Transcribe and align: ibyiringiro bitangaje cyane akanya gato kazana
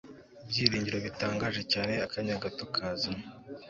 ibyiringiro 0.43 0.97
bitangaje 1.05 1.61
cyane 1.71 1.93
akanya 2.05 2.41
gato 2.43 2.63
kazana 2.75 3.25